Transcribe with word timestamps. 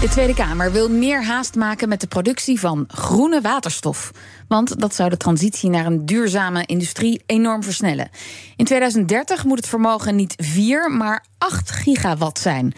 De 0.00 0.08
Tweede 0.08 0.34
Kamer 0.34 0.72
wil 0.72 0.90
meer 0.90 1.24
haast 1.24 1.54
maken 1.54 1.88
met 1.88 2.00
de 2.00 2.06
productie 2.06 2.60
van 2.60 2.84
groene 2.88 3.40
waterstof. 3.40 4.10
Want 4.48 4.80
dat 4.80 4.94
zou 4.94 5.10
de 5.10 5.16
transitie 5.16 5.70
naar 5.70 5.86
een 5.86 6.06
duurzame 6.06 6.66
industrie 6.66 7.22
enorm 7.26 7.62
versnellen. 7.62 8.08
In 8.56 8.64
2030 8.64 9.44
moet 9.44 9.56
het 9.56 9.68
vermogen 9.68 10.16
niet 10.16 10.34
4, 10.36 10.90
maar 10.90 11.24
8 11.38 11.70
gigawatt 11.70 12.38
zijn. 12.38 12.74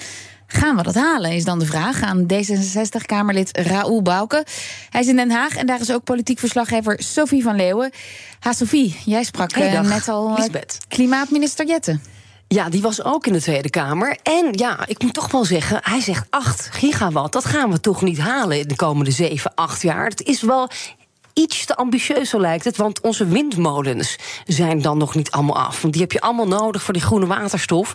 Gaan 0.47 0.77
we 0.77 0.83
dat 0.83 0.95
halen, 0.95 1.33
is 1.33 1.45
dan 1.45 1.59
de 1.59 1.67
vraag 1.67 2.03
aan 2.03 2.27
D66-Kamerlid 2.33 3.57
Raoul 3.59 4.03
Bouke. 4.03 4.47
Hij 4.91 5.01
is 5.01 5.07
in 5.07 5.17
Den 5.17 5.31
Haag 5.31 5.57
en 5.57 5.67
daar 5.67 5.81
is 5.81 5.93
ook 5.93 6.05
politiek 6.05 6.39
verslaggever 6.39 7.03
Sophie 7.03 7.43
van 7.43 7.57
Leeuwen. 7.57 7.91
Ha, 8.41 8.53
Sophie, 8.53 8.97
jij 9.05 9.25
sprak 9.25 9.53
Hey, 9.53 9.75
eh, 9.75 9.81
net 9.81 10.09
al 10.09 10.29
eh, 10.29 10.37
Liesbeth. 10.37 10.79
klimaatminister 10.89 11.67
Jette. 11.67 11.99
Ja, 12.55 12.69
die 12.69 12.83
was 12.83 13.05
ook 13.05 13.27
in 13.27 13.33
de 13.33 13.41
Tweede 13.41 13.71
Kamer. 13.71 14.19
En 14.23 14.49
ja, 14.53 14.87
ik 14.87 15.03
moet 15.03 15.15
toch 15.15 15.31
wel 15.31 15.45
zeggen, 15.45 15.81
hij 15.83 16.01
zegt 16.01 16.27
8 16.31 16.69
gigawatt. 16.73 17.33
Dat 17.33 17.45
gaan 17.45 17.71
we 17.71 17.81
toch 17.81 18.03
niet 18.03 18.19
halen 18.19 18.59
in 18.59 18.69
de 18.69 18.77
komende 18.77 19.11
7, 19.11 19.53
8 19.55 19.83
jaar. 19.83 20.07
Het 20.07 20.23
is 20.23 20.43
wel 20.43 20.69
iets 21.35 21.65
te 21.65 21.77
ambitieus, 21.77 22.31
zo 22.31 22.41
lijkt 22.41 22.65
het. 22.65 22.77
Want 22.77 23.01
onze 23.01 23.27
windmolens 23.27 24.17
zijn 24.47 24.83
dan 24.83 24.99
nog 24.99 25.15
niet 25.15 25.31
allemaal 25.31 25.59
af. 25.59 25.81
Want 25.81 25.93
die 25.93 26.03
heb 26.03 26.13
je 26.13 26.21
allemaal 26.21 26.47
nodig 26.47 26.83
voor 26.83 26.95
die 26.95 27.03
groene 27.03 27.27
waterstof. 27.27 27.93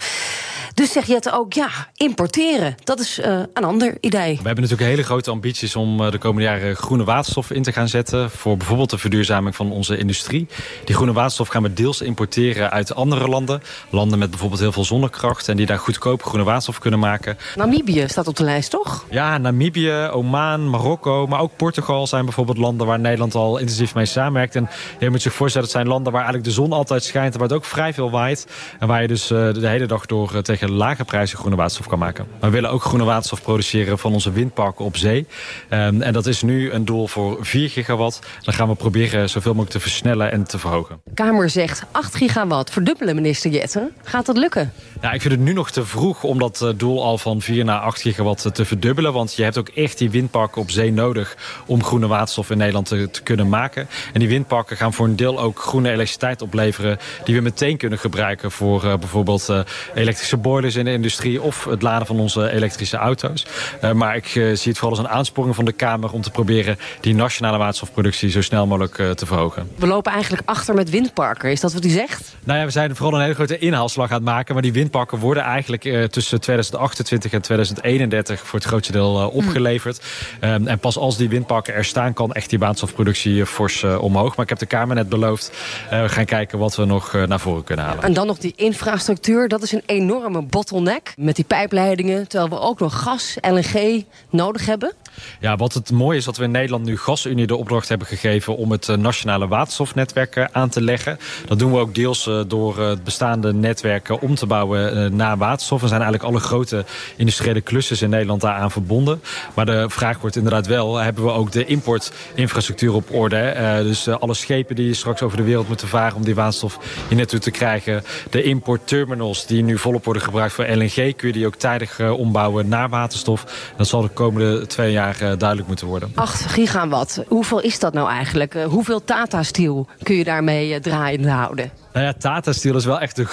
Dus 0.76 0.92
zegt 0.92 1.08
Jette 1.08 1.32
ook, 1.32 1.54
ja, 1.54 1.70
importeren. 1.96 2.76
Dat 2.84 3.00
is 3.00 3.20
eh, 3.20 3.40
een 3.54 3.64
ander 3.64 3.98
idee. 4.00 4.36
We 4.36 4.46
hebben 4.46 4.64
natuurlijk 4.64 4.90
hele 4.90 5.04
grote 5.04 5.32
ambities 5.32 5.76
om 5.76 6.02
eh, 6.02 6.12
de 6.12 6.18
komende 6.18 6.48
jaren 6.48 6.76
groene 6.76 7.04
waterstof 7.04 7.52
in 7.52 7.64
te 7.64 7.72
gaan 7.72 7.88
zetten. 7.88 8.32
Voor 8.32 8.58
bijvoorbeeld 8.58 8.90
de 8.90 8.98
verduurzaming 8.98 9.56
van 9.56 9.72
onze 9.72 9.98
industrie. 9.98 10.48
Die 10.86 10.96
groene 10.96 11.14
waterstof 11.14 11.48
gaan 11.48 11.64
we 11.64 11.74
deels 11.74 12.02
importeren 12.02 12.72
uit 12.72 12.96
andere 12.96 13.28
landen. 13.28 13.62
Landen 13.90 14.20
met 14.20 14.30
bijvoorbeeld 14.30 14.62
heel 14.62 14.72
veel 14.72 14.84
zonnekracht. 14.84 15.48
En 15.48 15.58
die 15.58 15.66
daar 15.66 15.80
goedkoop 15.80 16.24
groene 16.24 16.44
waterstof 16.44 16.80
kunnen 16.80 17.00
maken. 17.00 17.38
Namibië 17.56 18.06
staat 18.08 18.28
op 18.28 18.36
de 18.36 18.44
lijst, 18.44 18.70
toch? 18.70 19.06
Ja, 19.10 19.38
Namibië, 19.38 20.10
Oman, 20.12 20.70
Marokko, 20.70 21.28
maar 21.28 21.40
ook 21.40 21.56
Portugal 21.56 22.08
zijn 22.08 22.26
bijvoorbeeld 22.26 22.58
landen 22.58 22.88
waar 22.88 23.00
Nederland 23.00 23.25
al 23.34 23.58
intensief 23.58 23.96
mee 23.96 24.06
samenwerkt. 24.06 24.56
En 24.56 24.70
je 25.00 25.10
moet 25.10 25.22
zich 25.22 25.34
voorstellen, 25.34 25.68
het 25.68 25.78
zijn 25.78 25.88
landen 25.88 26.12
waar 26.12 26.22
eigenlijk 26.22 26.50
de 26.50 26.56
zon 26.62 26.72
altijd 26.72 27.04
schijnt 27.04 27.34
en 27.34 27.40
waar 27.40 27.48
het 27.48 27.58
ook 27.58 27.66
vrij 27.66 27.94
veel 27.94 28.12
waait. 28.12 28.48
En 28.80 28.88
waar 28.88 29.02
je 29.02 29.08
dus 29.08 29.32
eh, 29.32 29.54
de 29.54 29.68
hele 29.68 29.86
dag 29.86 30.06
door 30.06 30.36
eh, 30.36 30.40
tegen 30.40 30.72
lage 30.72 31.04
prijzen 31.04 31.38
groene 31.38 31.56
waterstof 31.56 31.88
kan 31.88 32.00
maken. 32.00 32.28
Maar 32.40 32.50
we 32.50 32.56
willen 32.56 32.72
ook 32.72 32.84
groene 32.84 33.04
waterstof 33.04 33.42
produceren 33.42 34.00
van 34.00 34.14
onze 34.14 34.32
windparken 34.32 34.86
op 34.86 34.98
zee. 34.98 35.28
Ehm, 35.70 36.02
en 36.02 36.14
dat 36.14 36.26
is 36.26 36.42
nu 36.42 36.72
een 36.72 36.86
doel 36.86 37.08
voor 37.08 37.38
4 37.42 37.70
gigawatt. 37.70 38.20
Dan 38.42 38.54
gaan 38.54 38.68
we 38.68 38.76
proberen 38.76 39.30
zoveel 39.30 39.54
mogelijk 39.54 39.72
te 39.72 39.80
versnellen 39.80 40.32
en 40.32 40.44
te 40.44 40.60
verhogen. 40.60 41.00
De 41.04 41.14
Kamer 41.14 41.50
zegt 41.50 41.84
8 41.92 42.16
gigawatt. 42.16 42.70
Verdubbelen, 42.70 43.16
minister 43.16 43.52
Jette. 43.52 43.92
Gaat 44.04 44.26
dat 44.26 44.38
lukken? 44.38 44.74
Ja, 45.02 45.12
ik 45.12 45.22
vind 45.22 45.34
het 45.34 45.44
nu 45.44 45.54
nog 45.54 45.72
te 45.72 45.86
vroeg 45.86 46.24
om 46.24 46.40
dat 46.40 46.62
eh, 46.62 46.70
doel 46.76 47.04
al 47.04 47.18
van 47.18 47.42
4 47.42 47.66
naar 47.66 47.80
8 47.80 48.02
gigawatt 48.02 48.56
te 48.56 48.66
verdubbelen. 48.66 49.14
Want 49.14 49.36
je 49.36 49.44
hebt 49.44 49.58
ook 49.58 49.70
echt 49.70 49.98
die 49.98 50.10
windparken 50.10 50.62
op 50.62 50.72
zee 50.72 50.92
nodig 50.92 51.38
om 51.66 51.84
groene 51.84 52.08
waterstof 52.08 52.50
in 52.50 52.58
Nederland 52.58 52.88
te, 52.88 53.10
te 53.16 53.24
kunnen 53.24 53.50
maken. 53.50 53.88
En 54.14 54.20
die 54.20 54.30
windparken 54.30 54.78
gaan 54.78 54.94
voor 54.94 55.06
een 55.06 55.16
deel 55.16 55.40
ook 55.40 55.60
groene 55.60 55.88
elektriciteit 55.88 56.42
opleveren. 56.42 56.98
Die 57.24 57.36
we 57.36 57.42
meteen 57.42 57.78
kunnen 57.78 58.00
gebruiken 58.00 58.52
voor 58.52 58.84
eh, 58.84 58.98
bijvoorbeeld 58.98 59.50
eh, 59.50 59.60
elektrische 59.96 60.38
boilers 60.38 60.76
in 60.76 60.86
de 60.86 60.92
industrie. 60.92 61.42
Of 61.42 61.66
het 61.66 61.82
laden 61.82 62.08
van 62.08 62.20
onze 62.20 62.52
elektrische 62.52 62.98
auto's. 62.98 63.46
Eh, 63.82 63.92
maar 63.92 64.16
ik 64.16 64.28
zie 64.28 64.42
het 64.44 64.78
vooral 64.78 64.90
als 64.90 65.00
een 65.00 65.08
aansporing 65.08 65.56
van 65.56 65.66
de 65.66 65.72
Kamer 65.72 66.12
om 66.12 66.22
te 66.22 66.32
proberen 66.32 66.78
die 67.00 67.16
nationale 67.16 67.58
waterstofproductie 67.58 68.30
zo 68.30 68.42
snel 68.42 68.68
mogelijk 68.68 69.18
te 69.18 69.26
verhogen. 69.26 69.70
We 69.76 69.88
lopen 69.88 70.12
eigenlijk 70.12 70.50
achter 70.50 70.76
met 70.76 70.90
windparken. 70.90 71.52
Is 71.52 71.60
dat 71.60 71.74
wat 71.74 71.86
u 71.86 71.90
zegt? 71.90 72.36
Nou 72.44 72.60
ja, 72.60 72.66
we 72.66 72.72
zijn 72.72 72.96
vooral 72.96 73.16
een 73.16 73.22
hele 73.22 73.34
grote 73.34 73.58
inhaalslag 73.58 74.10
aan 74.10 74.16
het 74.16 74.26
maken. 74.26 74.54
Maar 74.54 74.64
die 74.64 74.74
windparken 74.74 75.18
worden 75.18 75.44
eigenlijk 75.44 76.12
tussen 76.12 76.42
2028 76.42 77.32
en 77.32 77.42
2031 77.42 78.40
voor 78.48 78.60
het 78.60 78.68
grootste 78.68 78.92
deel 78.92 79.30
opgeleverd. 79.34 80.02
Ehm, 80.40 80.68
en 80.68 80.80
pas 80.80 80.98
als 80.98 81.18
die 81.18 81.30
windparken 81.30 81.74
er 81.74 81.86
staan, 81.86 82.14
kan 82.14 82.34
echt 82.34 82.50
die 82.50 82.60
waterstofproductie 82.60 83.05
eh, 83.14 83.46
fors 83.46 83.84
eh, 83.84 84.02
omhoog. 84.02 84.36
Maar 84.36 84.44
ik 84.46 84.50
heb 84.50 84.60
de 84.60 84.66
Kamer 84.66 84.96
net 84.96 85.10
beloofd. 85.10 85.52
eh, 85.90 86.02
we 86.02 86.10
gaan 86.10 86.26
kijken 86.26 86.60
wat 86.60 86.76
we 86.76 86.86
nog 86.86 87.14
naar 87.28 87.40
voren 87.40 87.64
kunnen 87.64 87.86
halen. 87.86 88.04
En 88.04 88.14
dan 88.14 88.28
nog 88.28 88.38
die 88.38 88.54
infrastructuur. 88.56 89.48
Dat 89.48 89.64
is 89.64 89.72
een 89.72 89.84
enorme 89.86 90.42
bottleneck. 90.42 91.14
Met 91.18 91.36
die 91.36 91.46
pijpleidingen. 91.46 92.28
Terwijl 92.28 92.50
we 92.50 92.60
ook 92.60 92.80
nog 92.80 93.02
gas, 93.02 93.38
LNG 93.42 94.04
nodig 94.30 94.66
hebben. 94.66 94.94
Ja, 95.40 95.56
wat 95.56 95.74
het 95.74 95.92
mooie 95.92 96.18
is 96.18 96.26
dat 96.26 96.38
we 96.38 96.44
in 96.44 96.52
Nederland 96.52 96.86
nu 96.86 96.98
GasUnie 96.98 97.48
de 97.48 97.56
opdracht 97.56 97.90
hebben 97.90 98.08
gegeven 98.08 98.58
om 98.58 98.72
het 98.72 98.88
nationale 98.88 99.48
waterstofnetwerk 99.48 100.48
aan 100.52 100.70
te 100.70 100.82
leggen. 100.82 101.18
Dat 101.48 101.60
doen 101.60 101.72
we 101.72 101.78
ook 101.78 101.96
deels 101.96 102.30
door 102.48 102.80
het 102.80 103.04
bestaande 103.04 103.54
netwerk 103.54 104.22
om 104.22 104.36
te 104.36 104.46
bouwen 104.46 105.16
naar 105.16 105.38
waterstof. 105.38 105.82
Er 105.82 105.88
zijn 105.88 106.02
eigenlijk 106.02 106.32
alle 106.32 106.42
grote 106.44 106.86
industriële 107.16 107.64
clusters 107.64 108.02
in 108.02 108.10
Nederland 108.10 108.42
daaraan 108.42 108.72
verbonden. 108.72 109.22
Maar 109.54 109.66
de 109.66 109.86
vraag 109.90 110.20
wordt 110.20 110.36
inderdaad 110.36 110.68
wel, 110.68 110.96
hebben 110.96 111.24
we 111.24 111.32
ook 111.32 111.52
de 111.52 111.66
importinfrastructuur 111.66 112.94
op 112.96 113.14
orde? 113.14 113.38
Eh, 113.38 113.78
dus 113.78 114.08
eh, 114.08 114.16
alle 114.20 114.34
schepen 114.34 114.76
die 114.76 114.94
straks 114.94 115.22
over 115.22 115.38
de 115.38 115.44
wereld 115.44 115.68
moeten 115.68 115.88
varen 115.88 116.16
om 116.16 116.24
die 116.24 116.36
waterstof 116.36 116.80
hier 117.08 117.18
naartoe 117.18 117.40
te 117.40 117.52
krijgen. 117.52 118.04
De 118.30 118.44
importterminals 118.44 119.46
die 119.46 119.64
nu 119.64 119.78
volop 119.78 120.06
worden 120.06 120.24
gebruikt 120.24 120.54
voor 120.54 120.66
LNG, 120.66 121.16
kun 121.16 121.28
je 121.28 121.32
die 121.32 121.46
ook 121.46 121.56
tijdig 121.56 122.00
eh, 122.00 122.20
ombouwen 122.20 122.68
naar 122.68 122.90
waterstof. 122.90 123.72
Dat 123.78 123.88
zal 123.88 124.02
de 124.02 124.08
komende 124.08 124.68
twee 124.68 124.92
jaar 124.92 125.18
duidelijk 125.18 125.68
moeten 125.68 125.88
worden. 125.88 126.12
8 126.16 126.46
gigawatt. 126.46 127.24
Hoeveel 127.28 127.62
is 127.62 127.80
dat 127.80 127.94
nou 127.94 128.10
eigenlijk? 128.10 128.54
Hoeveel 128.54 129.04
Tata 129.04 129.44
Steel 129.44 129.88
kun 130.04 130.16
je 130.16 130.24
daarmee 130.24 130.80
draaiende 130.80 131.30
houden? 131.30 131.85
Nou 131.96 132.08
ja, 132.08 132.14
Tata 132.14 132.52
Steel 132.52 132.76
is 132.76 132.86
wel 132.86 133.00
echt 133.00 133.16
de 133.16 133.26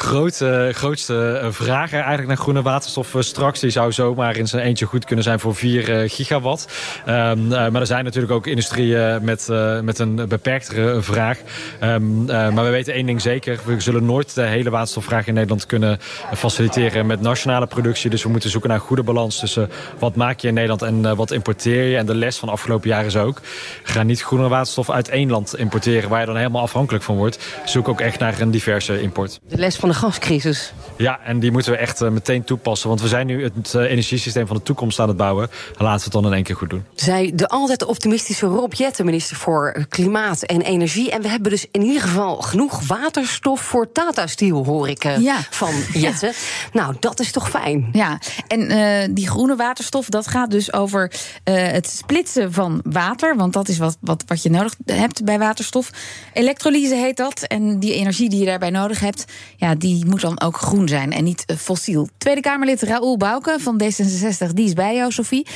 grootste 0.73 1.39
eh, 1.43 1.51
vraag 1.51 1.93
eigenlijk 1.93 2.29
naar 2.29 2.37
groene 2.37 2.63
waterstof 2.63 3.15
eh, 3.15 3.21
straks. 3.23 3.61
Die 3.61 3.71
zou 3.71 3.93
zomaar 3.93 4.37
in 4.37 4.49
zijn 4.49 4.63
eentje 4.63 4.87
goed 4.87 5.05
kunnen 5.05 5.25
zijn 5.25 5.41
voor 5.41 5.55
4 5.55 6.09
gigawatt. 6.11 6.67
Ehm, 7.07 7.53
eh, 7.53 7.69
maar 7.69 7.81
er 7.81 7.87
zijn 7.87 8.05
natuurlijk 8.05 8.33
ook 8.33 8.47
industrieën 8.47 9.25
met, 9.25 9.49
eh, 9.49 9.81
met 9.81 9.99
een 9.99 10.29
beperktere 10.29 11.03
vraag. 11.03 11.39
Ehm, 11.79 12.31
eh, 12.31 12.49
maar 12.51 12.65
we 12.65 12.71
weten 12.71 12.95
één 12.95 13.07
ding 13.07 13.21
zeker. 13.21 13.61
We 13.65 13.81
zullen 13.81 14.05
nooit 14.05 14.35
de 14.35 14.43
hele 14.43 14.71
waterstofvraag 14.71 15.27
in 15.27 15.35
Nederland 15.35 15.67
kunnen 15.67 15.99
faciliteren 16.35 17.07
met 17.07 17.21
nationale 17.21 17.67
productie. 17.67 18.11
Dus 18.11 18.23
we 18.23 18.29
moeten 18.29 18.51
zoeken 18.51 18.71
naar 18.71 18.79
een 18.79 18.85
goede 18.85 19.03
balans 19.03 19.39
tussen 19.39 19.71
wat 19.99 20.17
maak 20.17 20.41
je 20.41 20.49
in 20.49 20.55
Nederland 20.55 20.83
en 20.83 21.07
eh, 21.07 21.17
wat 21.17 21.31
importeer 21.31 21.85
je. 21.85 21.97
En 21.97 22.07
de 22.07 22.15
les 22.15 22.39
van 22.39 22.49
de 22.49 22.55
afgelopen 22.55 22.89
jaren 22.89 23.07
is 23.07 23.17
ook. 23.17 23.41
Ga 23.83 24.03
niet 24.03 24.23
groene 24.23 24.49
waterstof 24.49 24.91
uit 24.91 25.09
één 25.09 25.31
land 25.31 25.59
importeren 25.59 26.09
waar 26.09 26.21
je 26.21 26.27
dan 26.27 26.37
helemaal 26.37 26.63
afhankelijk 26.63 27.05
van 27.05 27.17
wordt. 27.17 27.39
Zoek 27.65 27.89
ook 27.89 28.01
echt 28.01 28.19
naar 28.19 28.41
een 28.41 28.51
diverse 28.53 29.01
import. 29.03 29.41
De 29.49 29.57
les 29.57 29.77
van 29.77 29.89
de 29.89 29.95
gascrisis. 29.95 30.73
Ja, 30.97 31.21
en 31.25 31.41
die 31.41 31.53
moeten 31.53 31.73
we 31.73 31.79
echt 31.79 32.01
eh, 32.01 32.09
meteen 32.09 32.45
toepassen. 32.45 32.89
Want 32.89 33.01
we 33.01 33.09
zijn 33.09 33.27
nu 33.27 33.43
het 33.45 33.75
eh, 33.75 33.91
energiesysteem 33.91 34.47
van 34.47 34.57
de 34.57 34.63
toekomst 34.63 34.99
aan 34.99 35.09
het 35.09 35.17
bouwen. 35.17 35.49
Laten 35.79 35.99
we 35.99 36.05
het 36.05 36.13
dan 36.13 36.27
in 36.27 36.33
één 36.33 36.43
keer 36.43 36.57
goed 36.57 36.71
doen. 36.71 36.85
Zij 36.95 37.33
de 37.35 37.49
altijd 37.49 37.85
optimistische 37.85 38.47
Rob 38.47 38.73
Jetten, 38.73 39.05
minister 39.05 39.37
voor 39.37 39.87
Klimaat 39.89 40.43
en 40.43 40.61
Energie. 40.63 41.11
En 41.11 41.23
we 41.23 41.29
hebben 41.29 41.51
dus 41.51 41.67
in 41.71 41.83
ieder 41.83 42.03
geval 42.03 42.37
genoeg 42.37 42.87
waterstof 42.87 43.61
voor 43.61 43.93
Tata 43.93 44.27
Steel, 44.27 44.65
hoor 44.65 44.89
ik 44.89 45.05
eh, 45.05 45.19
Ja. 45.19 45.37
van 45.51 45.75
Jetten. 45.93 46.33
Nou, 46.73 46.95
dat 47.01 47.21
is 47.21 47.33
toch 47.33 47.51
fijn? 47.51 47.89
Ja, 47.93 48.19
en 48.49 48.69
eh, 48.69 49.09
die 49.11 49.29
groene 49.29 49.57
waterstof, 49.57 50.09
dat 50.09 50.27
gaat 50.27 50.51
dus 50.51 50.73
over 50.73 51.13
eh, 51.45 51.55
het 51.55 51.89
splitsen 51.91 52.53
van 52.53 52.81
water. 52.85 53.37
Want 53.37 53.53
dat 53.53 53.69
is 53.69 53.79
wat, 53.79 53.97
wat, 54.01 54.25
wat 54.27 54.43
je 54.43 54.51
nodig 54.51 54.75
hebt 54.87 55.25
bij 55.25 55.39
waterstof. 55.39 55.91
Elektrolyse 56.33 56.95
heet 56.95 57.17
dat. 57.17 57.43
En 57.43 57.79
die 57.79 57.95
energie 57.95 58.29
die 58.29 58.42
je 58.43 58.49
daarbij 58.49 58.71
nodig 58.71 59.01
hebt, 59.01 59.25
ja, 59.57 59.75
die 59.75 60.07
moet 60.07 60.21
dan 60.21 60.41
ook 60.41 60.57
groen 60.57 60.89
zijn 60.89 61.13
en 61.13 61.25
niet 61.25 61.45
eh, 61.45 61.57
fossiel. 61.57 62.09
Tweede 62.19 62.41
Kamerlid 62.41 62.83
Raoul 62.83 63.17
Bouke 63.17 63.57
van 63.61 63.83
D66, 63.83 64.53
die 64.55 64.67
is 64.67 64.73
bij 64.73 64.95
jou, 64.95 65.13
Sophie. 65.13 65.47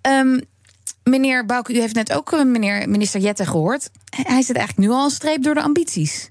Ehm, 0.00 0.40
meneer 1.02 1.46
Bouke, 1.46 1.74
u 1.74 1.80
heeft 1.80 1.94
net 1.94 2.12
ook 2.12 2.32
eh, 2.32 2.44
meneer 2.44 2.88
minister 2.88 3.20
Jette 3.20 3.46
gehoord. 3.46 3.90
Hij 4.10 4.42
zet 4.42 4.56
eigenlijk 4.56 4.88
nu 4.88 4.94
al 4.94 5.04
een 5.04 5.10
streep 5.10 5.42
door 5.42 5.54
de 5.54 5.62
ambities. 5.62 6.30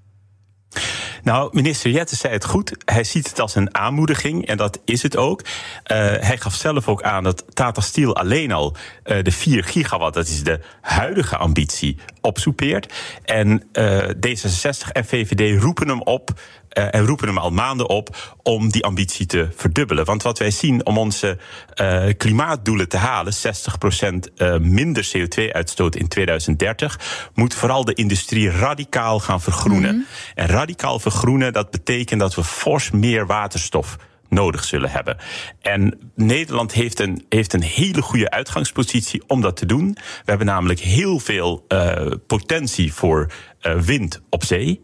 Nou, 1.24 1.50
minister 1.52 1.92
Jette 1.92 2.16
zei 2.16 2.34
het 2.34 2.46
goed. 2.46 2.72
Hij 2.86 3.04
ziet 3.04 3.30
het 3.30 3.40
als 3.40 3.56
een 3.56 3.76
aanmoediging 3.76 4.46
en 4.46 4.58
dat 4.58 4.80
is 4.86 5.02
het 5.04 5.18
ook. 5.18 5.42
Eh, 5.84 5.98
hij 5.98 6.38
gaf 6.38 6.54
zelf 6.54 6.88
ook 6.88 7.02
aan 7.02 7.24
dat 7.24 7.46
Tata 7.54 7.82
Steel 7.82 8.16
alleen 8.16 8.52
al 8.52 8.76
de 9.04 9.32
4 9.32 9.64
gigawatt, 9.64 10.14
dat 10.14 10.28
is 10.28 10.44
de 10.44 10.60
huidige 10.82 11.38
ambitie, 11.38 11.98
opsoepeert. 12.26 12.94
En 13.26 13.64
eh, 13.72 13.98
D66 14.00 14.92
en 14.92 15.06
VVD 15.06 15.62
roepen 15.62 15.88
hem 15.88 16.02
op. 16.02 16.30
uh, 16.78 16.96
en 16.96 17.06
roepen 17.06 17.28
hem 17.28 17.38
al 17.38 17.52
maanden 17.52 17.90
op 17.90 18.36
om 18.44 18.72
die 18.72 18.84
ambitie 18.84 19.26
te 19.26 19.48
verdubbelen. 19.56 20.06
Want 20.06 20.24
wat 20.24 20.40
wij 20.40 20.52
zien 20.52 20.86
om 20.86 20.98
onze 20.98 21.38
uh, 21.82 22.06
klimaatdoelen 22.18 22.90
te 22.90 22.98
halen, 22.98 23.34
60% 23.34 24.60
minder 24.62 25.12
CO2-uitstoot 25.18 25.96
in 25.96 26.08
2030, 26.08 27.30
moet 27.34 27.54
vooral 27.54 27.86
de 27.86 27.94
industrie 27.94 28.50
radicaal 28.50 29.20
gaan 29.20 29.42
vergroenen. 29.42 29.96
Mm. 29.96 30.06
En 30.36 30.48
radicaal 30.48 31.00
vergroenen, 31.00 31.54
dat 31.54 31.72
betekent 31.72 32.20
dat 32.20 32.36
we 32.36 32.44
fors 32.44 32.92
meer 32.92 33.26
waterstof 33.26 33.98
nodig 34.30 34.64
zullen 34.64 34.90
hebben. 34.90 35.18
En 35.62 36.12
Nederland 36.16 36.72
heeft 36.72 37.00
een, 37.00 37.26
heeft 37.30 37.54
een 37.54 37.64
hele 37.64 38.02
goede 38.02 38.30
uitgangspositie 38.30 39.24
om 39.28 39.42
dat 39.42 39.58
te 39.58 39.66
doen. 39.66 39.94
We 39.94 40.24
hebben 40.26 40.48
namelijk 40.48 40.80
heel 40.80 41.20
veel 41.20 41.66
uh, 41.68 42.12
potentie 42.28 42.94
voor 42.94 43.32
uh, 43.62 43.80
wind 43.80 44.22
op 44.30 44.44
zee. 44.44 44.84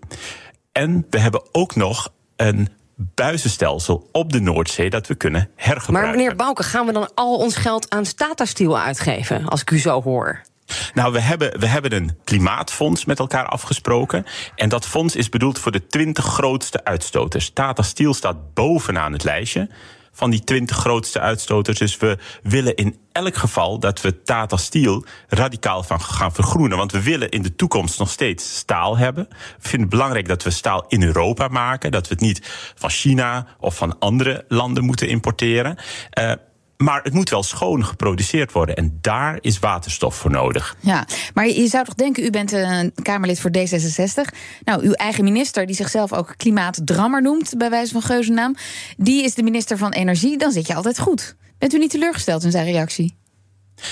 En 0.71 1.05
we 1.09 1.19
hebben 1.19 1.43
ook 1.51 1.75
nog 1.75 2.13
een 2.35 2.69
buizenstelsel 2.95 4.09
op 4.11 4.31
de 4.31 4.39
Noordzee 4.39 4.89
dat 4.89 5.07
we 5.07 5.15
kunnen 5.15 5.49
hergebruiken. 5.55 6.11
Maar 6.11 6.19
meneer 6.19 6.35
Bouke, 6.35 6.63
gaan 6.63 6.85
we 6.85 6.91
dan 6.91 7.13
al 7.13 7.37
ons 7.37 7.55
geld 7.55 7.89
aan 7.89 8.03
Tata 8.15 8.45
uitgeven, 8.73 9.45
als 9.45 9.61
ik 9.61 9.71
u 9.71 9.79
zo 9.79 10.01
hoor? 10.01 10.41
Nou, 10.93 11.13
we 11.13 11.19
hebben, 11.19 11.59
we 11.59 11.65
hebben 11.65 11.93
een 11.93 12.17
klimaatfonds 12.23 13.05
met 13.05 13.19
elkaar 13.19 13.45
afgesproken. 13.45 14.25
En 14.55 14.69
dat 14.69 14.87
fonds 14.87 15.15
is 15.15 15.29
bedoeld 15.29 15.59
voor 15.59 15.71
de 15.71 15.87
20 15.87 16.25
grootste 16.25 16.83
uitstoters. 16.83 17.49
Tata 17.49 17.83
Steel 17.83 18.13
staat 18.13 18.53
bovenaan 18.53 19.13
het 19.13 19.23
lijstje 19.23 19.69
van 20.11 20.29
die 20.29 20.43
20 20.43 20.77
grootste 20.77 21.19
uitstoters. 21.19 21.79
Dus 21.79 21.97
we 21.97 22.17
willen 22.43 22.75
in 22.75 22.97
elk 23.11 23.35
geval 23.35 23.79
dat 23.79 24.01
we 24.01 24.21
Tata 24.21 24.57
Steel 24.57 25.05
radicaal 25.27 25.83
van 25.83 26.01
gaan 26.01 26.33
vergroenen. 26.33 26.77
Want 26.77 26.91
we 26.91 27.03
willen 27.03 27.29
in 27.29 27.41
de 27.41 27.55
toekomst 27.55 27.99
nog 27.99 28.09
steeds 28.09 28.57
staal 28.57 28.97
hebben. 28.97 29.27
We 29.29 29.37
vinden 29.59 29.79
het 29.79 29.89
belangrijk 29.89 30.27
dat 30.27 30.43
we 30.43 30.49
staal 30.49 30.85
in 30.87 31.03
Europa 31.03 31.47
maken. 31.47 31.91
Dat 31.91 32.07
we 32.07 32.13
het 32.13 32.23
niet 32.23 32.41
van 32.75 32.89
China 32.89 33.47
of 33.59 33.75
van 33.75 33.99
andere 33.99 34.45
landen 34.47 34.83
moeten 34.83 35.07
importeren. 35.07 35.77
Uh, 36.19 36.31
maar 36.81 37.03
het 37.03 37.13
moet 37.13 37.29
wel 37.29 37.43
schoon 37.43 37.85
geproduceerd 37.85 38.51
worden. 38.51 38.75
En 38.75 38.97
daar 39.01 39.37
is 39.41 39.59
waterstof 39.59 40.15
voor 40.15 40.31
nodig. 40.31 40.75
Ja, 40.79 41.07
maar 41.33 41.47
je 41.47 41.67
zou 41.67 41.85
toch 41.85 41.93
denken, 41.93 42.23
u 42.23 42.29
bent 42.29 42.51
een 42.51 42.93
Kamerlid 43.01 43.39
voor 43.39 43.51
D66. 43.57 44.37
Nou, 44.63 44.83
uw 44.83 44.91
eigen 44.91 45.23
minister, 45.23 45.65
die 45.65 45.75
zichzelf 45.75 46.13
ook 46.13 46.33
klimaatdrammer 46.37 47.21
noemt, 47.21 47.53
bij 47.57 47.69
wijze 47.69 47.91
van 47.91 48.01
geuzennaam. 48.01 48.55
Die 48.97 49.23
is 49.23 49.33
de 49.33 49.43
minister 49.43 49.77
van 49.77 49.91
Energie. 49.91 50.37
Dan 50.37 50.51
zit 50.51 50.67
je 50.67 50.75
altijd 50.75 50.99
goed. 50.99 51.35
Bent 51.57 51.73
u 51.73 51.77
niet 51.77 51.89
teleurgesteld 51.89 52.43
in 52.43 52.51
zijn 52.51 52.65
reactie? 52.65 53.19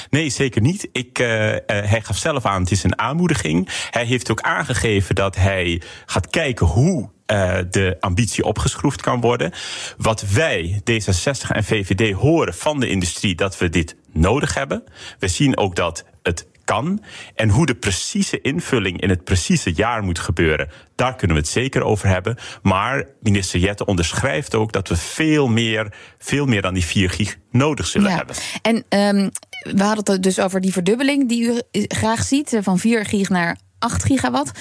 Nee, 0.10 0.30
zeker 0.30 0.62
niet. 0.62 0.90
Ik, 0.92 1.20
uh, 1.20 1.28
hij 1.66 2.02
gaf 2.02 2.18
zelf 2.18 2.46
aan, 2.46 2.62
het 2.62 2.72
is 2.72 2.84
een 2.84 3.00
aanmoediging. 3.00 3.70
Hij 3.90 4.06
heeft 4.06 4.32
ook 4.32 4.42
aangegeven 4.42 5.16
dat 5.16 5.36
hij 5.36 5.82
gaat 6.06 6.30
kijken 6.30 6.66
hoe 6.66 7.10
uh, 7.31 7.58
de 7.70 7.98
ambitie 8.00 8.44
opgeschroefd 8.44 9.02
kan 9.02 9.22
worden. 9.22 9.52
Wat 9.98 10.22
wij, 10.22 10.81
D66 10.92 11.48
en 11.48 11.64
VVD, 11.64 12.14
horen 12.14 12.54
van 12.54 12.80
de 12.80 12.90
industrie 12.90 13.36
dat 13.36 13.58
we 13.58 13.70
dit 13.70 13.96
nodig 14.12 14.54
hebben. 14.54 14.84
We 15.20 15.28
zien 15.28 15.58
ook 15.58 15.76
dat 15.76 16.06
het 16.24 16.48
kan. 16.64 17.04
En 17.36 17.50
hoe 17.50 17.66
de 17.66 17.76
precieze 17.76 18.42
invulling 18.42 19.02
in 19.02 19.10
het 19.10 19.24
precieze 19.24 19.74
jaar 19.74 20.04
moet 20.04 20.20
gebeuren, 20.20 20.70
daar 20.96 21.16
kunnen 21.16 21.36
we 21.36 21.42
het 21.42 21.52
zeker 21.52 21.84
over 21.84 22.08
hebben. 22.08 22.38
Maar 22.62 23.06
minister 23.22 23.60
Jette 23.60 23.86
onderschrijft 23.86 24.56
ook 24.56 24.72
dat 24.72 24.88
we 24.88 24.96
veel 24.96 25.48
meer, 25.48 25.94
veel 26.18 26.46
meer 26.46 26.62
dan 26.62 26.74
die 26.74 26.86
4 26.86 27.10
gig 27.10 27.38
nodig 27.52 27.88
zullen 27.88 28.10
ja. 28.10 28.16
hebben. 28.16 28.36
En 28.62 28.76
um, 28.76 29.30
we 29.76 29.84
hadden 29.84 30.14
het 30.14 30.24
dus 30.24 30.40
over 30.40 30.62
die 30.62 30.72
verdubbeling 30.72 31.30
die 31.30 31.44
u 31.44 31.62
graag 31.72 32.24
ziet, 32.24 32.58
van 32.62 32.80
4 32.80 33.06
gig 33.06 33.30
naar 33.30 33.58
8 33.80 34.04
gigawatt. 34.04 34.52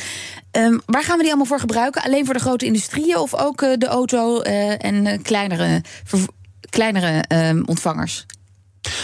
Um, 0.53 0.81
waar 0.87 1.05
gaan 1.05 1.17
we 1.17 1.23
die 1.23 1.29
allemaal 1.29 1.47
voor 1.47 1.61
gebruiken? 1.61 2.03
Alleen 2.03 2.25
voor 2.25 2.35
de 2.35 2.41
grote 2.41 2.67
industrieën 2.67 3.17
of 3.17 3.35
ook 3.35 3.63
uh, 3.63 3.77
de 3.77 3.87
auto 3.87 4.43
uh, 4.43 4.85
en 4.85 5.07
uh, 5.07 5.19
kleinere, 5.23 5.83
kleinere 6.71 7.25
ehm, 7.29 7.63
ontvangers? 7.65 8.27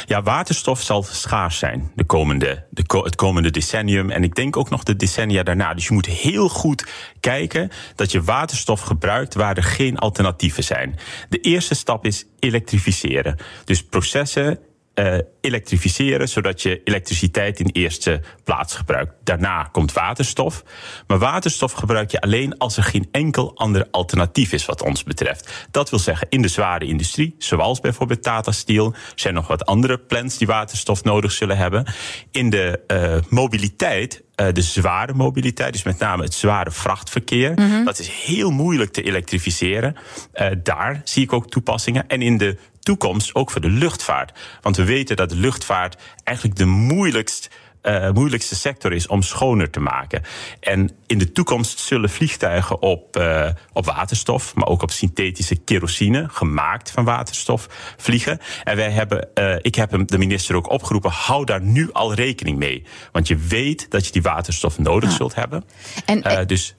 Ja, 0.07 0.23
waterstof 0.23 0.83
zal 0.83 1.03
schaars 1.03 1.59
zijn 1.59 1.91
de 1.95 2.05
komende, 2.05 2.67
de, 2.71 3.01
het 3.03 3.17
komende 3.17 3.51
decennium. 3.51 4.11
En 4.11 4.23
ik 4.23 4.35
denk 4.35 4.57
ook 4.57 4.71
nog 4.71 4.83
de 4.83 4.97
decennia 4.97 5.43
daarna. 5.43 5.75
Dus 5.75 5.87
je 5.87 5.93
moet 5.93 6.07
heel 6.07 6.49
goed 6.49 6.87
kijken 7.21 7.71
dat 7.95 8.13
je 8.13 8.23
waterstof 8.23 8.81
gebruikt 8.81 9.35
waar 9.35 9.57
er 9.57 9.63
geen 9.63 9.99
alternatieven 9.99 10.65
zijn. 10.65 10.99
De 11.29 11.41
eerste 11.41 11.75
stap 11.75 12.05
is 12.05 12.27
elektrificeren. 12.39 13.39
Dus 13.65 13.85
processen 13.85 14.59
uh, 14.95 15.19
elektrificeren, 15.41 16.29
zodat 16.29 16.63
je 16.63 16.81
elektriciteit 16.85 17.61
in 17.61 17.69
eerste 17.73 18.21
plaats 18.45 18.75
gebruikt. 18.75 19.13
Daarna 19.25 19.69
komt 19.73 19.93
waterstof. 19.93 20.65
Maar 21.07 21.19
waterstof 21.19 21.73
gebruik 21.73 22.11
je 22.11 22.21
alleen 22.21 22.59
als 22.59 22.77
er 22.77 22.83
geen 22.83 23.09
enkel 23.11 23.57
ander 23.57 23.87
alternatief 23.91 24.53
is, 24.53 24.67
wat 24.67 24.83
ons 24.83 25.05
betreft. 25.05 25.67
Dat 25.71 25.91
wil 25.91 25.99
zeggen, 25.99 26.27
in 26.31 26.43
de 26.43 26.49
zware 26.49 26.85
industrie, 26.85 27.35
zoals 27.39 27.81
bijvoorbeeld 27.81 28.23
Tata 28.23 28.53
Steel, 28.53 28.95
zijn 29.15 29.35
nog 29.35 29.47
wat 29.47 29.67
andere 29.67 29.99
plants 29.99 30.39
die 30.39 30.47
waterstof 30.47 31.05
nodig 31.05 31.33
zullen 31.33 31.57
hebben. 31.57 31.87
In 32.31 32.51
de 32.51 32.81
uh, 32.87 33.17
mobiliteit 33.29 34.23
uh, 34.37 34.47
de 34.53 34.63
zware 34.63 35.15
mobiliteit, 35.15 35.73
dus 35.73 35.83
met 35.83 35.99
name 35.99 36.23
het 36.23 36.35
zware 36.35 36.71
vrachtverkeer. 36.71 37.53
Mm 37.55 37.71
-hmm. 37.71 37.85
Dat 37.85 37.99
is 37.99 38.09
heel 38.09 38.51
moeilijk 38.51 38.93
te 38.93 39.03
elektrificeren. 39.03 39.97
Uh, 40.35 40.47
daar 40.63 41.01
zie 41.05 41.23
ik 41.23 41.33
ook 41.33 41.51
toepassingen. 41.51 42.09
En 42.09 42.23
in 42.23 42.39
de 42.39 42.59
toekomst 42.85 43.35
ook 43.35 43.51
voor 43.51 43.61
de 43.61 43.71
luchtvaart. 43.71 44.39
Want 44.61 44.77
we 44.77 44.85
weten 44.85 45.17
dat 45.17 45.29
de 45.29 45.37
luchtvaart 45.37 46.03
eigenlijk 46.25 46.59
de 46.59 46.65
moeilijkst 46.65 47.51
uh, 47.85 48.11
moeilijkste 48.11 48.55
sector 48.55 48.93
is 48.93 49.07
om 49.07 49.23
schoner 49.23 49.71
te 49.71 49.81
maken. 49.81 50.23
En 50.61 50.91
in 51.07 51.19
de 51.19 51.33
toekomst 51.33 51.79
zullen 51.79 52.11
vliegtuigen 52.11 52.83
op, 52.83 53.17
uh, 53.17 53.49
op 53.73 53.85
waterstof, 53.85 54.55
maar 54.55 54.67
ook 54.67 54.83
op 54.83 54.91
synthetische 54.91 55.57
kerosine, 55.57 56.27
gemaakt 56.29 56.91
van 56.91 57.05
waterstof, 57.05 57.67
vliegen. 57.97 58.39
En 58.63 58.77
wij 58.77 58.91
hebben, 58.91 59.29
uh, 59.35 59.57
ik 59.61 59.75
heb 59.75 59.91
hem, 59.91 60.07
de 60.07 60.19
minister 60.19 60.57
ook 60.57 60.71
opgeroepen, 60.71 61.11
hou 61.11 61.45
daar 61.45 61.61
nu 61.61 61.93
al 61.93 62.15
rekening 62.15 62.59
mee. 62.59 62.85
Want 63.13 63.29
je 63.29 63.37
weet 63.37 63.91
dat 63.91 64.07
je 64.07 64.13
die 64.13 64.23
waterstof 64.23 64.79
nodig 64.79 65.13
zult 65.13 65.35
hebben. 65.35 65.65
En, 66.05 66.47
dus 66.47 66.75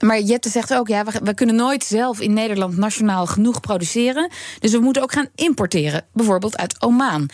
Maar 0.00 0.20
Jette 0.20 0.48
zegt 0.48 0.74
ook, 0.74 0.88
ja, 0.88 1.04
we, 1.04 1.20
we, 1.22 1.34
kunnen 1.34 1.54
nooit 1.54 1.84
zelf 1.84 2.20
in 2.20 2.32
Nederland 2.32 2.76
nationaal 2.76 3.26
genoeg 3.26 3.60
produceren. 3.60 4.30
Dus 4.58 4.72
we 4.72 4.78
moeten 4.78 5.02
ook 5.02 5.12
gaan 5.12 5.28
importeren, 5.34 6.04
bijvoorbeeld 6.12 6.56
uit 6.56 6.82
Oman 6.82 7.30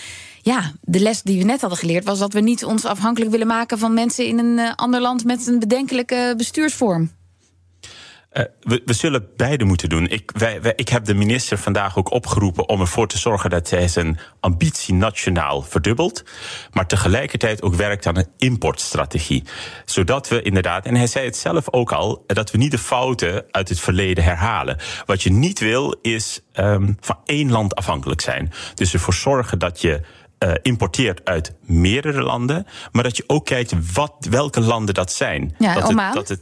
ja, 0.48 0.72
de 0.80 1.00
les 1.00 1.22
die 1.22 1.38
we 1.38 1.44
net 1.44 1.60
hadden 1.60 1.78
geleerd 1.78 2.04
was 2.04 2.18
dat 2.18 2.32
we 2.32 2.40
niet 2.40 2.64
ons 2.64 2.84
afhankelijk 2.84 3.30
willen 3.30 3.46
maken 3.46 3.78
van 3.78 3.94
mensen 3.94 4.26
in 4.26 4.38
een 4.38 4.58
uh, 4.58 4.72
ander 4.74 5.00
land 5.00 5.24
met 5.24 5.46
een 5.46 5.58
bedenkelijke 5.58 6.34
bestuursvorm. 6.36 7.10
Uh, 8.32 8.44
we, 8.60 8.82
we, 8.84 8.92
zullen 8.92 9.28
beide 9.36 9.64
moeten 9.64 9.88
doen. 9.88 10.08
Ik, 10.08 10.30
wij, 10.34 10.62
wij, 10.62 10.72
ik 10.76 10.88
heb 10.88 11.04
de 11.04 11.14
minister 11.14 11.58
vandaag 11.58 11.96
ook 11.96 12.10
opgeroepen 12.10 12.68
om 12.68 12.80
ervoor 12.80 13.08
te 13.08 13.18
zorgen 13.18 13.50
dat 13.50 13.70
hij 13.70 13.88
zijn 13.88 14.18
ambitie 14.40 14.94
nationaal 14.94 15.62
verdubbelt. 15.62 16.24
Maar 16.72 16.86
tegelijkertijd 16.86 17.62
ook 17.62 17.74
werkt 17.74 18.06
aan 18.06 18.16
een 18.16 18.28
importstrategie. 18.38 19.44
Zodat 19.84 20.28
we 20.28 20.42
inderdaad, 20.42 20.86
en 20.86 20.94
hij 20.94 21.06
zei 21.06 21.24
het 21.24 21.36
zelf 21.36 21.72
ook 21.72 21.92
al, 21.92 22.24
dat 22.26 22.50
we 22.50 22.58
niet 22.58 22.70
de 22.70 22.78
fouten 22.78 23.44
uit 23.50 23.68
het 23.68 23.80
verleden 23.80 24.24
herhalen. 24.24 24.78
Wat 25.06 25.22
je 25.22 25.30
niet 25.30 25.58
wil, 25.58 25.98
is 26.02 26.40
um, 26.54 26.96
van 27.00 27.18
één 27.24 27.50
land 27.50 27.74
afhankelijk 27.74 28.20
zijn. 28.20 28.52
Dus 28.74 28.92
ervoor 28.92 29.14
zorgen 29.14 29.58
dat 29.58 29.80
je 29.80 30.00
uh, 30.38 30.52
importeert 30.62 31.24
uit 31.24 31.54
meerdere 31.60 32.22
landen, 32.22 32.66
maar 32.92 33.02
dat 33.02 33.16
je 33.16 33.24
ook 33.26 33.44
kijkt 33.46 33.92
wat, 33.92 34.26
welke 34.30 34.60
landen 34.60 34.94
dat 34.94 35.12
zijn. 35.12 35.54
Ja, 35.58 35.74
dat. 35.74 35.88
Het, 35.88 36.14
dat 36.14 36.28
het, 36.28 36.40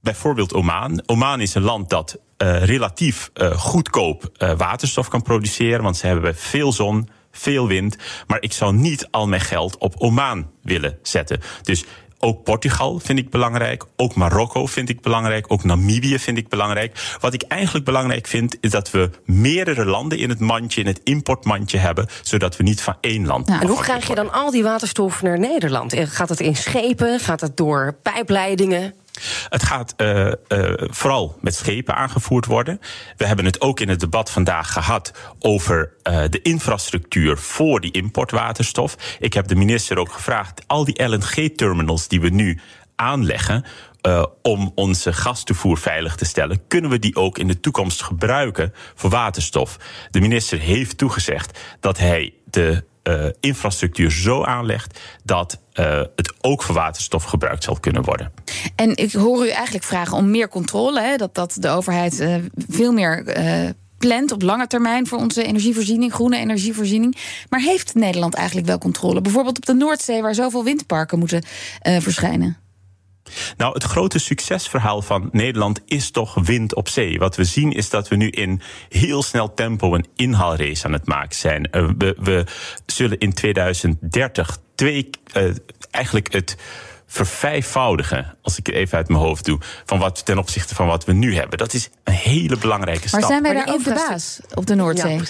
bijvoorbeeld 0.00 0.54
Oman. 0.54 1.02
Oman 1.06 1.40
is 1.40 1.54
een 1.54 1.62
land 1.62 1.90
dat 1.90 2.18
uh, 2.38 2.64
relatief 2.64 3.30
uh, 3.34 3.50
goedkoop 3.50 4.30
waterstof 4.56 5.08
kan 5.08 5.22
produceren, 5.22 5.82
want 5.82 5.96
ze 5.96 6.06
hebben 6.06 6.36
veel 6.36 6.72
zon, 6.72 7.08
veel 7.32 7.66
wind. 7.66 7.96
Maar 8.26 8.42
ik 8.42 8.52
zou 8.52 8.74
niet 8.74 9.08
al 9.10 9.26
mijn 9.26 9.40
geld 9.40 9.78
op 9.78 9.94
Oman 9.98 10.50
willen 10.62 10.98
zetten. 11.02 11.40
Dus 11.62 11.84
ook 12.20 12.42
Portugal 12.42 12.98
vind 12.98 13.18
ik 13.18 13.30
belangrijk. 13.30 13.84
Ook 13.96 14.14
Marokko 14.14 14.66
vind 14.66 14.88
ik 14.88 15.00
belangrijk. 15.00 15.52
Ook 15.52 15.64
Namibië 15.64 16.18
vind 16.18 16.38
ik 16.38 16.48
belangrijk. 16.48 17.16
Wat 17.20 17.34
ik 17.34 17.42
eigenlijk 17.42 17.84
belangrijk 17.84 18.26
vind, 18.26 18.56
is 18.60 18.70
dat 18.70 18.90
we 18.90 19.10
meerdere 19.24 19.84
landen 19.84 20.18
in 20.18 20.28
het 20.28 20.40
mandje, 20.40 20.80
in 20.80 20.86
het 20.86 21.00
importmandje 21.04 21.78
hebben, 21.78 22.06
zodat 22.22 22.56
we 22.56 22.62
niet 22.62 22.80
van 22.80 22.96
één 23.00 23.26
land. 23.26 23.46
Nou, 23.46 23.60
en 23.60 23.68
hoe 23.68 23.80
krijg 23.80 24.08
je 24.08 24.14
dan 24.14 24.32
al 24.32 24.50
die 24.50 24.62
waterstof 24.62 25.22
naar 25.22 25.38
Nederland? 25.38 25.94
Gaat 25.96 26.28
het 26.28 26.40
in 26.40 26.56
schepen? 26.56 27.20
Gaat 27.20 27.40
het 27.40 27.56
door 27.56 27.98
pijpleidingen? 28.02 28.94
Het 29.48 29.62
gaat 29.62 29.94
uh, 29.96 30.26
uh, 30.26 30.32
vooral 30.76 31.38
met 31.40 31.54
schepen 31.54 31.94
aangevoerd 31.94 32.46
worden. 32.46 32.80
We 33.16 33.26
hebben 33.26 33.44
het 33.44 33.60
ook 33.60 33.80
in 33.80 33.88
het 33.88 34.00
debat 34.00 34.30
vandaag 34.30 34.72
gehad 34.72 35.12
over 35.38 35.92
uh, 36.02 36.24
de 36.30 36.42
infrastructuur 36.42 37.38
voor 37.38 37.80
die 37.80 37.92
importwaterstof. 37.92 38.96
Ik 39.18 39.32
heb 39.32 39.48
de 39.48 39.54
minister 39.54 39.98
ook 39.98 40.12
gevraagd: 40.12 40.62
al 40.66 40.84
die 40.84 41.04
LNG-terminals 41.04 42.08
die 42.08 42.20
we 42.20 42.28
nu 42.28 42.60
aanleggen. 42.96 43.64
Om 44.42 44.72
onze 44.74 45.12
gastoevoer 45.12 45.78
veilig 45.78 46.14
te 46.14 46.24
stellen, 46.24 46.66
kunnen 46.68 46.90
we 46.90 46.98
die 46.98 47.16
ook 47.16 47.38
in 47.38 47.48
de 47.48 47.60
toekomst 47.60 48.02
gebruiken 48.02 48.74
voor 48.94 49.10
waterstof. 49.10 49.76
De 50.10 50.20
minister 50.20 50.58
heeft 50.58 50.98
toegezegd 50.98 51.58
dat 51.80 51.98
hij 51.98 52.34
de 52.44 52.84
uh, 53.08 53.26
infrastructuur 53.40 54.10
zo 54.10 54.44
aanlegt 54.44 55.00
dat 55.24 55.58
uh, 55.74 56.00
het 56.16 56.34
ook 56.40 56.62
voor 56.62 56.74
waterstof 56.74 57.24
gebruikt 57.24 57.64
zal 57.64 57.80
kunnen 57.80 58.02
worden. 58.02 58.32
En 58.76 58.96
ik 58.96 59.12
hoor 59.12 59.46
u 59.46 59.48
eigenlijk 59.48 59.84
vragen 59.84 60.16
om 60.16 60.30
meer 60.30 60.48
controle. 60.48 61.00
Hè, 61.00 61.16
dat, 61.16 61.34
dat 61.34 61.56
de 61.58 61.68
overheid 61.68 62.20
uh, 62.20 62.34
veel 62.68 62.92
meer. 62.92 63.36
Plant 63.98 64.32
op 64.32 64.42
lange 64.42 64.66
termijn 64.66 65.06
voor 65.06 65.18
onze 65.18 65.44
energievoorziening, 65.44 66.12
groene 66.12 66.36
energievoorziening. 66.36 67.16
Maar 67.48 67.60
heeft 67.60 67.94
Nederland 67.94 68.34
eigenlijk 68.34 68.66
wel 68.66 68.78
controle? 68.78 69.20
Bijvoorbeeld 69.20 69.56
op 69.56 69.66
de 69.66 69.74
Noordzee, 69.74 70.22
waar 70.22 70.34
zoveel 70.34 70.64
windparken 70.64 71.18
moeten 71.18 71.42
verschijnen. 71.82 72.67
Nou, 73.56 73.72
het 73.72 73.82
grote 73.82 74.18
succesverhaal 74.18 75.02
van 75.02 75.28
Nederland 75.32 75.80
is 75.86 76.10
toch 76.10 76.34
wind 76.34 76.74
op 76.74 76.88
zee. 76.88 77.18
Wat 77.18 77.36
we 77.36 77.44
zien 77.44 77.72
is 77.72 77.90
dat 77.90 78.08
we 78.08 78.16
nu 78.16 78.28
in 78.28 78.60
heel 78.88 79.22
snel 79.22 79.54
tempo 79.54 79.94
een 79.94 80.06
inhaalrace 80.16 80.84
aan 80.84 80.92
het 80.92 81.06
maken 81.06 81.36
zijn. 81.36 81.68
Uh, 81.72 81.88
we, 81.98 82.16
we, 82.20 82.46
zullen 82.86 83.18
in 83.18 83.32
2030 83.32 84.58
twee, 84.74 85.10
uh, 85.36 85.54
eigenlijk 85.90 86.32
het 86.32 86.56
vervijfvoudigen, 87.06 88.36
als 88.42 88.58
ik 88.58 88.66
het 88.66 88.74
even 88.74 88.98
uit 88.98 89.08
mijn 89.08 89.20
hoofd 89.20 89.44
doe, 89.44 89.58
van 89.84 89.98
wat 89.98 90.24
ten 90.24 90.38
opzichte 90.38 90.74
van 90.74 90.86
wat 90.86 91.04
we 91.04 91.12
nu 91.12 91.34
hebben. 91.34 91.58
Dat 91.58 91.72
is 91.72 91.90
een 92.04 92.12
hele 92.12 92.56
belangrijke 92.56 93.08
stap. 93.08 93.20
Maar 93.20 93.28
zijn 93.28 93.42
wij 93.42 93.52
daar 93.54 93.74
ook 93.74 93.84
de 93.84 93.94
baas 93.94 94.40
op 94.54 94.66
de 94.66 94.74
Noordzee? 94.74 95.16
Ja, 95.16 95.22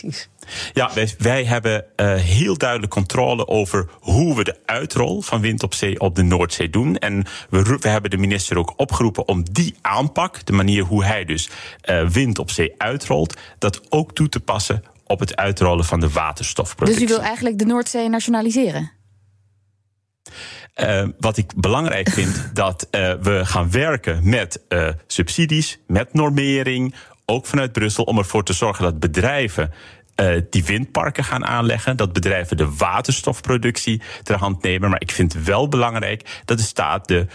precies. 0.00 0.28
Ja, 0.72 0.90
wij, 0.94 1.14
wij 1.18 1.44
hebben 1.44 1.84
uh, 1.96 2.14
heel 2.14 2.56
duidelijk 2.56 2.92
controle 2.92 3.46
over 3.46 3.88
hoe 4.00 4.36
we 4.36 4.44
de 4.44 4.56
uitrol 4.66 5.22
van 5.22 5.40
wind 5.40 5.62
op 5.62 5.74
zee 5.74 6.00
op 6.00 6.14
de 6.14 6.22
Noordzee 6.22 6.70
doen. 6.70 6.98
En 6.98 7.24
we, 7.50 7.78
we 7.80 7.88
hebben 7.88 8.10
de 8.10 8.16
minister 8.16 8.58
ook 8.58 8.72
opgeroepen 8.76 9.28
om 9.28 9.44
die 9.52 9.74
aanpak, 9.80 10.46
de 10.46 10.52
manier 10.52 10.82
hoe 10.82 11.04
hij 11.04 11.24
dus 11.24 11.50
uh, 11.84 12.08
wind 12.08 12.38
op 12.38 12.50
zee 12.50 12.74
uitrolt, 12.76 13.36
dat 13.58 13.80
ook 13.88 14.14
toe 14.14 14.28
te 14.28 14.40
passen 14.40 14.84
op 15.06 15.20
het 15.20 15.36
uitrollen 15.36 15.84
van 15.84 16.00
de 16.00 16.08
waterstofproductie. 16.08 17.06
Dus 17.06 17.14
u 17.14 17.16
wil 17.16 17.24
eigenlijk 17.24 17.58
de 17.58 17.64
Noordzee 17.64 18.08
nationaliseren? 18.08 18.90
Uh, 20.76 21.08
wat 21.18 21.36
ik 21.36 21.52
belangrijk 21.56 22.08
vind, 22.08 22.50
dat 22.52 22.88
uh, 22.90 23.12
we 23.22 23.40
gaan 23.44 23.70
werken 23.70 24.28
met 24.28 24.60
uh, 24.68 24.88
subsidies, 25.06 25.78
met 25.86 26.14
normering, 26.14 26.94
ook 27.30 27.46
vanuit 27.46 27.72
Brussel, 27.72 28.04
om 28.04 28.18
ervoor 28.18 28.44
te 28.44 28.52
zorgen 28.52 28.84
dat 28.84 29.00
bedrijven 29.00 29.72
die 30.50 30.64
windparken 30.64 31.24
gaan 31.24 31.46
aanleggen. 31.46 31.96
Dat 31.96 32.12
bedrijven 32.12 32.56
de 32.56 32.74
waterstofproductie 32.74 34.02
ter 34.22 34.36
hand 34.36 34.62
nemen. 34.62 34.90
Maar 34.90 35.00
ik 35.00 35.10
vind 35.10 35.32
wel 35.32 35.68
belangrijk 35.68 36.42
dat 36.44 36.58
de 36.58 36.64
staat 36.64 37.08
de, 37.08 37.26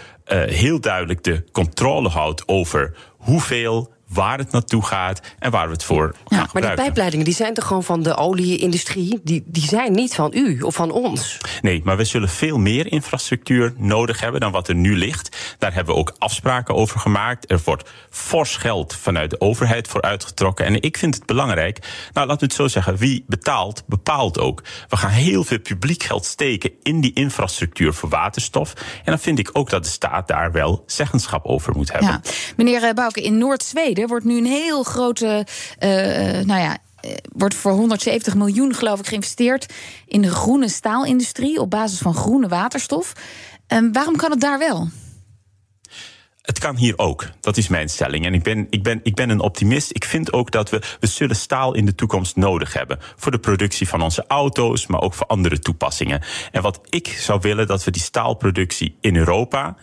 heel 0.46 0.80
duidelijk 0.80 1.24
de 1.24 1.44
controle 1.52 2.08
houdt 2.08 2.48
over 2.48 2.96
hoeveel 3.16 3.92
waar 4.08 4.38
het 4.38 4.52
naartoe 4.52 4.84
gaat 4.84 5.20
en 5.38 5.50
waar 5.50 5.66
we 5.66 5.72
het 5.72 5.84
voor 5.84 6.14
ja, 6.28 6.36
gaan 6.36 6.48
Maar 6.52 6.62
die 6.62 6.74
pijpleidingen 6.74 7.24
die 7.24 7.34
zijn 7.34 7.54
toch 7.54 7.66
gewoon 7.66 7.84
van 7.84 8.02
de 8.02 8.16
olieindustrie? 8.16 9.20
Die, 9.22 9.42
die 9.46 9.62
zijn 9.62 9.92
niet 9.92 10.14
van 10.14 10.30
u 10.34 10.60
of 10.60 10.74
van 10.74 10.90
ons? 10.90 11.38
Nee, 11.60 11.80
maar 11.84 11.96
we 11.96 12.04
zullen 12.04 12.28
veel 12.28 12.58
meer 12.58 12.92
infrastructuur 12.92 13.74
nodig 13.76 14.20
hebben 14.20 14.40
dan 14.40 14.52
wat 14.52 14.68
er 14.68 14.74
nu 14.74 14.96
ligt. 14.96 15.56
Daar 15.58 15.74
hebben 15.74 15.94
we 15.94 16.00
ook 16.00 16.14
afspraken 16.18 16.74
over 16.74 17.00
gemaakt. 17.00 17.50
Er 17.50 17.60
wordt 17.64 17.90
fors 18.10 18.56
geld 18.56 18.94
vanuit 18.94 19.30
de 19.30 19.40
overheid 19.40 19.88
voor 19.88 20.02
uitgetrokken. 20.02 20.64
En 20.64 20.82
ik 20.82 20.96
vind 20.96 21.14
het 21.14 21.26
belangrijk, 21.26 21.78
nou 22.12 22.26
laten 22.26 22.40
we 22.40 22.46
het 22.46 22.54
zo 22.54 22.68
zeggen, 22.68 22.96
wie 22.96 23.24
betaalt, 23.26 23.82
bepaalt 23.86 24.38
ook. 24.38 24.62
We 24.88 24.96
gaan 24.96 25.10
heel 25.10 25.44
veel 25.44 25.60
publiek 25.60 26.02
geld 26.02 26.24
steken 26.24 26.70
in 26.82 27.00
die 27.00 27.12
infrastructuur 27.12 27.94
voor 27.94 28.08
waterstof. 28.08 28.72
En 28.76 29.04
dan 29.04 29.18
vind 29.18 29.38
ik 29.38 29.50
ook 29.52 29.70
dat 29.70 29.84
de 29.84 29.90
staat 29.90 30.28
daar 30.28 30.52
wel 30.52 30.82
zeggenschap 30.86 31.44
over 31.44 31.76
moet 31.76 31.92
hebben. 31.92 32.08
Ja. 32.08 32.20
Meneer 32.56 32.94
Bouke, 32.94 33.22
in 33.22 33.38
Noord-Zweden 33.38 33.95
wordt 34.04 34.24
nu 34.24 34.36
een 34.36 34.46
heel 34.46 34.82
grote, 34.82 35.46
uh, 35.80 35.90
nou 36.44 36.60
ja, 36.60 36.78
wordt 37.32 37.54
voor 37.54 37.72
170 37.72 38.34
miljoen, 38.34 38.74
geloof 38.74 38.98
ik, 38.98 39.06
geïnvesteerd 39.06 39.72
in 40.06 40.22
de 40.22 40.30
groene 40.30 40.68
staalindustrie 40.68 41.60
op 41.60 41.70
basis 41.70 41.98
van 41.98 42.14
groene 42.14 42.48
waterstof. 42.48 43.12
Um, 43.68 43.92
waarom 43.92 44.16
kan 44.16 44.30
het 44.30 44.40
daar 44.40 44.58
wel? 44.58 44.88
Het 46.42 46.58
kan 46.58 46.76
hier 46.76 46.98
ook. 46.98 47.30
Dat 47.40 47.56
is 47.56 47.68
mijn 47.68 47.88
stelling. 47.88 48.26
En 48.26 48.34
ik 48.34 48.42
ben, 48.42 48.66
ik, 48.70 48.82
ben, 48.82 49.00
ik 49.02 49.14
ben 49.14 49.30
een 49.30 49.40
optimist. 49.40 49.90
Ik 49.94 50.04
vind 50.04 50.32
ook 50.32 50.50
dat 50.50 50.70
we, 50.70 50.82
we 51.00 51.06
zullen 51.06 51.36
staal 51.36 51.74
in 51.74 51.86
de 51.86 51.94
toekomst 51.94 52.36
nodig 52.36 52.72
hebben. 52.72 52.98
Voor 53.16 53.32
de 53.32 53.38
productie 53.38 53.88
van 53.88 54.02
onze 54.02 54.24
auto's, 54.28 54.86
maar 54.86 55.00
ook 55.00 55.14
voor 55.14 55.26
andere 55.26 55.58
toepassingen. 55.58 56.22
En 56.50 56.62
wat 56.62 56.80
ik 56.88 57.08
zou 57.08 57.40
willen, 57.40 57.66
dat 57.66 57.84
we 57.84 57.90
die 57.90 58.02
staalproductie 58.02 58.96
in 59.00 59.16
Europa 59.16 59.76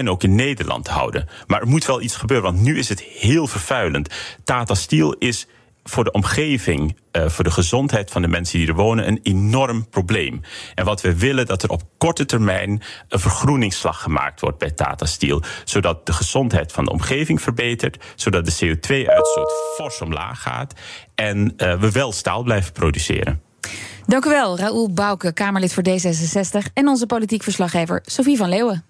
en 0.00 0.10
ook 0.10 0.22
in 0.22 0.34
Nederland 0.34 0.88
houden. 0.88 1.28
Maar 1.46 1.60
er 1.60 1.68
moet 1.68 1.86
wel 1.86 2.00
iets 2.00 2.16
gebeuren, 2.16 2.52
want 2.52 2.64
nu 2.64 2.78
is 2.78 2.88
het 2.88 3.00
heel 3.00 3.46
vervuilend. 3.46 4.14
Tata 4.44 4.74
Steel 4.74 5.14
is 5.18 5.46
voor 5.84 6.04
de 6.04 6.10
omgeving, 6.10 6.96
uh, 7.12 7.28
voor 7.28 7.44
de 7.44 7.50
gezondheid 7.50 8.10
van 8.10 8.22
de 8.22 8.28
mensen 8.28 8.58
die 8.58 8.68
er 8.68 8.74
wonen, 8.74 9.08
een 9.08 9.20
enorm 9.22 9.88
probleem. 9.88 10.40
En 10.74 10.84
wat 10.84 11.00
we 11.00 11.18
willen, 11.18 11.46
dat 11.46 11.62
er 11.62 11.70
op 11.70 11.82
korte 11.98 12.24
termijn 12.24 12.82
een 13.08 13.20
vergroeningsslag 13.20 14.02
gemaakt 14.02 14.40
wordt 14.40 14.58
bij 14.58 14.70
Tata 14.70 15.06
Steel. 15.06 15.42
Zodat 15.64 16.06
de 16.06 16.12
gezondheid 16.12 16.72
van 16.72 16.84
de 16.84 16.90
omgeving 16.90 17.42
verbetert, 17.42 18.04
zodat 18.14 18.44
de 18.44 18.52
CO2-uitstoot 18.52 19.52
fors 19.76 20.00
omlaag 20.00 20.42
gaat 20.42 20.74
en 21.14 21.52
uh, 21.56 21.80
we 21.80 21.90
wel 21.90 22.12
staal 22.12 22.42
blijven 22.42 22.72
produceren. 22.72 23.42
Dank 24.06 24.24
u 24.24 24.28
wel, 24.28 24.58
Raoul 24.58 24.92
Bouke, 24.92 25.32
Kamerlid 25.32 25.72
voor 25.72 25.84
D66 25.88 26.72
en 26.74 26.88
onze 26.88 27.06
politiek 27.06 27.42
verslaggever 27.42 28.02
Sophie 28.04 28.36
van 28.36 28.48
Leeuwen. 28.48 28.89